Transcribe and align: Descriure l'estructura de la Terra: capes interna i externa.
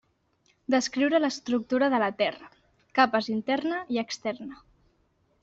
Descriure 0.75 1.19
l'estructura 1.19 1.89
de 1.95 1.99
la 2.05 2.07
Terra: 2.23 2.49
capes 3.01 3.31
interna 3.35 3.79
i 3.99 4.03
externa. 4.05 4.59